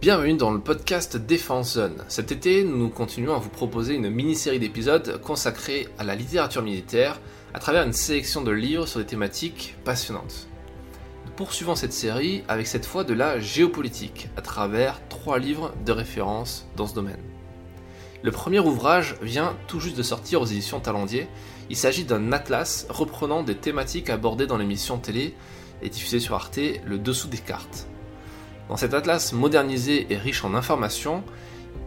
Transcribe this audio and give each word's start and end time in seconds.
Bienvenue 0.00 0.32
dans 0.32 0.50
le 0.50 0.60
podcast 0.60 1.18
Défense 1.18 1.74
Zone. 1.74 2.02
Cet 2.08 2.32
été, 2.32 2.64
nous 2.64 2.88
continuons 2.88 3.34
à 3.34 3.38
vous 3.38 3.50
proposer 3.50 3.96
une 3.96 4.08
mini-série 4.08 4.58
d'épisodes 4.58 5.20
consacrés 5.20 5.88
à 5.98 6.04
la 6.04 6.14
littérature 6.14 6.62
militaire 6.62 7.20
à 7.52 7.58
travers 7.58 7.84
une 7.84 7.92
sélection 7.92 8.40
de 8.40 8.50
livres 8.50 8.86
sur 8.86 8.98
des 8.98 9.04
thématiques 9.04 9.76
passionnantes. 9.84 10.48
Nous 11.26 11.32
poursuivons 11.32 11.74
cette 11.74 11.92
série 11.92 12.44
avec 12.48 12.66
cette 12.66 12.86
fois 12.86 13.04
de 13.04 13.12
la 13.12 13.40
géopolitique 13.40 14.30
à 14.38 14.40
travers 14.40 15.06
trois 15.10 15.38
livres 15.38 15.74
de 15.84 15.92
référence 15.92 16.66
dans 16.76 16.86
ce 16.86 16.94
domaine. 16.94 17.20
Le 18.22 18.30
premier 18.30 18.60
ouvrage 18.60 19.16
vient 19.20 19.54
tout 19.66 19.80
juste 19.80 19.98
de 19.98 20.02
sortir 20.02 20.40
aux 20.40 20.46
éditions 20.46 20.80
Talendier. 20.80 21.28
Il 21.68 21.76
s'agit 21.76 22.04
d'un 22.04 22.32
atlas 22.32 22.86
reprenant 22.88 23.42
des 23.42 23.54
thématiques 23.54 24.08
abordées 24.08 24.46
dans 24.46 24.56
l'émission 24.56 24.96
télé 24.96 25.34
et 25.82 25.90
diffusée 25.90 26.20
sur 26.20 26.36
Arte, 26.36 26.58
Le 26.86 26.98
Dessous 26.98 27.28
des 27.28 27.36
cartes. 27.36 27.86
Dans 28.70 28.76
cet 28.76 28.94
atlas 28.94 29.32
modernisé 29.32 30.06
et 30.10 30.16
riche 30.16 30.44
en 30.44 30.54
informations, 30.54 31.24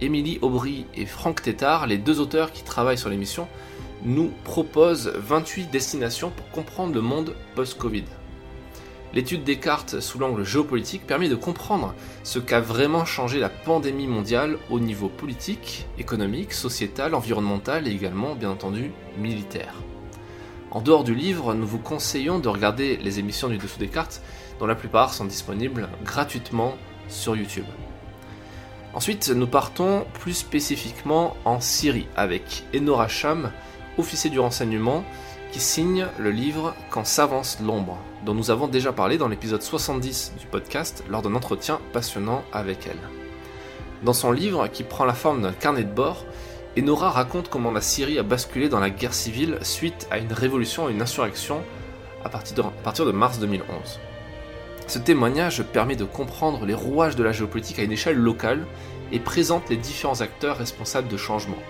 Émilie 0.00 0.40
Aubry 0.42 0.86
et 0.96 1.06
Franck 1.06 1.40
Tétard, 1.40 1.86
les 1.86 1.98
deux 1.98 2.18
auteurs 2.18 2.50
qui 2.50 2.64
travaillent 2.64 2.98
sur 2.98 3.10
l'émission, 3.10 3.46
nous 4.02 4.32
proposent 4.42 5.12
28 5.14 5.70
destinations 5.70 6.30
pour 6.30 6.50
comprendre 6.50 6.92
le 6.92 7.00
monde 7.00 7.36
post-Covid. 7.54 8.02
L'étude 9.12 9.44
des 9.44 9.60
cartes 9.60 10.00
sous 10.00 10.18
l'angle 10.18 10.42
géopolitique 10.42 11.06
permet 11.06 11.28
de 11.28 11.36
comprendre 11.36 11.94
ce 12.24 12.40
qu'a 12.40 12.60
vraiment 12.60 13.04
changé 13.04 13.38
la 13.38 13.50
pandémie 13.50 14.08
mondiale 14.08 14.58
au 14.68 14.80
niveau 14.80 15.08
politique, 15.08 15.86
économique, 15.96 16.52
sociétal, 16.52 17.14
environnemental 17.14 17.86
et 17.86 17.92
également, 17.92 18.34
bien 18.34 18.50
entendu, 18.50 18.90
militaire. 19.16 19.76
En 20.70 20.80
dehors 20.80 21.04
du 21.04 21.14
livre, 21.14 21.54
nous 21.54 21.66
vous 21.66 21.78
conseillons 21.78 22.38
de 22.38 22.48
regarder 22.48 22.96
les 22.96 23.18
émissions 23.18 23.48
du 23.48 23.58
dessous 23.58 23.78
des 23.78 23.88
cartes 23.88 24.22
dont 24.58 24.66
la 24.66 24.74
plupart 24.74 25.14
sont 25.14 25.24
disponibles 25.24 25.88
gratuitement 26.04 26.76
sur 27.08 27.36
YouTube. 27.36 27.66
Ensuite, 28.94 29.28
nous 29.30 29.46
partons 29.46 30.06
plus 30.20 30.34
spécifiquement 30.34 31.36
en 31.44 31.60
Syrie 31.60 32.06
avec 32.16 32.64
Enora 32.74 33.08
Cham, 33.08 33.50
officier 33.98 34.30
du 34.30 34.38
renseignement, 34.38 35.04
qui 35.52 35.60
signe 35.60 36.06
le 36.18 36.30
livre 36.30 36.74
Quand 36.90 37.04
s'avance 37.04 37.58
l'ombre, 37.60 37.98
dont 38.24 38.34
nous 38.34 38.50
avons 38.50 38.66
déjà 38.66 38.92
parlé 38.92 39.18
dans 39.18 39.28
l'épisode 39.28 39.62
70 39.62 40.34
du 40.38 40.46
podcast 40.46 41.04
lors 41.08 41.22
d'un 41.22 41.34
entretien 41.34 41.80
passionnant 41.92 42.42
avec 42.52 42.86
elle. 42.86 42.98
Dans 44.02 44.12
son 44.12 44.32
livre, 44.32 44.68
qui 44.68 44.82
prend 44.82 45.04
la 45.04 45.14
forme 45.14 45.42
d'un 45.42 45.52
carnet 45.52 45.84
de 45.84 45.92
bord, 45.92 46.24
Enora 46.76 47.10
raconte 47.10 47.48
comment 47.48 47.70
la 47.70 47.80
Syrie 47.80 48.18
a 48.18 48.24
basculé 48.24 48.68
dans 48.68 48.80
la 48.80 48.90
guerre 48.90 49.14
civile 49.14 49.58
suite 49.62 50.08
à 50.10 50.18
une 50.18 50.32
révolution 50.32 50.88
et 50.88 50.92
une 50.92 51.02
insurrection 51.02 51.62
à 52.24 52.28
partir 52.28 52.56
de, 52.56 52.62
à 52.62 52.82
partir 52.82 53.06
de 53.06 53.12
mars 53.12 53.38
2011. 53.38 54.00
Ce 54.88 54.98
témoignage 54.98 55.62
permet 55.62 55.94
de 55.94 56.04
comprendre 56.04 56.66
les 56.66 56.74
rouages 56.74 57.14
de 57.14 57.22
la 57.22 57.30
géopolitique 57.30 57.78
à 57.78 57.84
une 57.84 57.92
échelle 57.92 58.16
locale 58.16 58.66
et 59.12 59.20
présente 59.20 59.70
les 59.70 59.76
différents 59.76 60.20
acteurs 60.20 60.58
responsables 60.58 61.06
de 61.06 61.16
changements. 61.16 61.62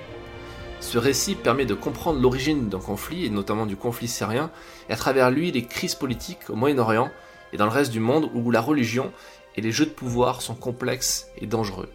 Ce 0.80 0.96
récit 0.96 1.34
permet 1.34 1.66
de 1.66 1.74
comprendre 1.74 2.20
l'origine 2.20 2.70
d'un 2.70 2.78
conflit, 2.78 3.27
et 3.27 3.30
notamment 3.30 3.66
du 3.66 3.77
conflit 3.77 4.08
syrien, 4.08 4.50
et 4.89 4.94
à 4.94 4.96
travers 4.96 5.30
lui 5.30 5.52
les 5.52 5.66
crises 5.66 5.94
politiques 5.94 6.48
au 6.48 6.56
Moyen-Orient 6.56 7.11
et 7.52 7.58
dans 7.58 7.66
le 7.66 7.70
reste 7.70 7.92
du 7.92 8.00
monde 8.00 8.30
où 8.33 8.50
la 8.50 8.62
religion 8.62 9.12
et 9.55 9.61
les 9.61 9.70
jeux 9.70 9.86
de 9.86 9.91
pouvoir 9.91 10.41
sont 10.41 10.55
complexes 10.55 11.28
et 11.39 11.46
dangereux. 11.46 11.91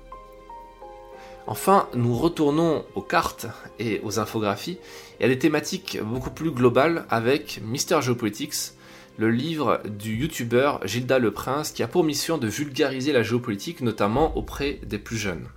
Enfin, 1.51 1.89
nous 1.95 2.15
retournons 2.15 2.85
aux 2.93 3.01
cartes 3.01 3.47
et 3.79 4.01
aux 4.03 4.19
infographies 4.19 4.77
et 5.19 5.25
à 5.25 5.27
des 5.27 5.39
thématiques 5.39 5.97
beaucoup 5.99 6.29
plus 6.29 6.51
globales 6.51 7.07
avec 7.09 7.59
Mister 7.63 8.03
Geopolitics, 8.03 8.73
le 9.17 9.31
livre 9.31 9.81
du 9.89 10.15
youtubeur 10.15 10.79
Gilda 10.85 11.17
Le 11.17 11.31
Prince 11.31 11.71
qui 11.71 11.81
a 11.81 11.87
pour 11.87 12.03
mission 12.03 12.37
de 12.37 12.47
vulgariser 12.47 13.13
la 13.13 13.23
géopolitique 13.23 13.81
notamment 13.81 14.37
auprès 14.37 14.79
des 14.83 14.99
plus 14.99 15.17
jeunes. 15.17 15.47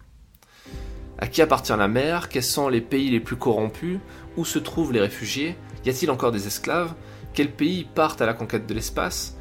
À 1.19 1.27
qui 1.27 1.43
appartient 1.43 1.77
la 1.77 1.89
mer? 1.89 2.31
Quels 2.31 2.43
sont 2.43 2.71
les 2.71 2.81
pays 2.81 3.11
les 3.11 3.21
plus 3.21 3.37
corrompus? 3.37 3.99
Où 4.39 4.47
se 4.47 4.59
trouvent 4.59 4.95
les 4.95 5.01
réfugiés? 5.01 5.57
Y 5.85 5.91
a-t-il 5.91 6.11
encore 6.11 6.33
des 6.33 6.47
esclaves? 6.47 6.95
Quels 7.35 7.53
pays 7.53 7.85
partent 7.85 8.23
à 8.23 8.27
la 8.27 8.33
conquête 8.33 8.67
de 8.67 8.73
l'espace? 8.73 9.37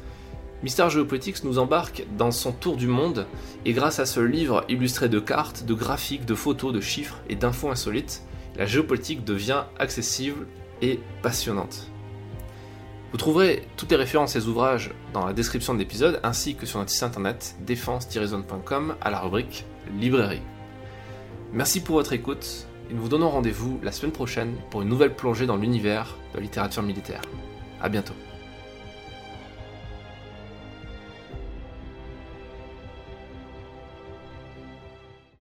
Mister 0.62 0.88
Geopolitics 0.90 1.42
nous 1.42 1.58
embarque 1.58 2.04
dans 2.16 2.30
son 2.30 2.52
tour 2.52 2.76
du 2.76 2.86
monde 2.86 3.26
et 3.64 3.72
grâce 3.72 3.98
à 3.98 4.06
ce 4.06 4.20
livre 4.20 4.64
illustré 4.68 5.08
de 5.08 5.18
cartes, 5.18 5.64
de 5.64 5.74
graphiques, 5.74 6.24
de 6.24 6.36
photos, 6.36 6.72
de 6.72 6.80
chiffres 6.80 7.18
et 7.28 7.34
d'infos 7.34 7.70
insolites, 7.70 8.22
la 8.56 8.66
géopolitique 8.66 9.24
devient 9.24 9.64
accessible 9.78 10.46
et 10.80 11.00
passionnante. 11.22 11.88
Vous 13.10 13.18
trouverez 13.18 13.66
toutes 13.76 13.90
les 13.90 13.96
références 13.96 14.36
et 14.36 14.46
ouvrages 14.46 14.90
dans 15.12 15.26
la 15.26 15.32
description 15.32 15.74
de 15.74 15.80
l'épisode 15.80 16.20
ainsi 16.22 16.54
que 16.54 16.64
sur 16.64 16.78
notre 16.78 16.90
site 16.90 17.02
internet 17.02 17.56
défense-zone.com 17.60 18.94
à 19.00 19.10
la 19.10 19.20
rubrique 19.20 19.66
librairie. 19.98 20.42
Merci 21.52 21.82
pour 21.82 21.96
votre 21.96 22.12
écoute 22.12 22.66
et 22.88 22.94
nous 22.94 23.02
vous 23.02 23.08
donnons 23.08 23.28
rendez-vous 23.28 23.80
la 23.82 23.92
semaine 23.92 24.12
prochaine 24.12 24.54
pour 24.70 24.82
une 24.82 24.88
nouvelle 24.88 25.14
plongée 25.14 25.46
dans 25.46 25.56
l'univers 25.56 26.16
de 26.32 26.38
la 26.38 26.42
littérature 26.42 26.82
militaire. 26.82 27.22
A 27.82 27.88
bientôt. 27.88 28.14